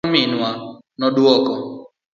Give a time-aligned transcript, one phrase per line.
[0.03, 0.49] Ero kamano minwa,
[0.99, 1.53] noduoko.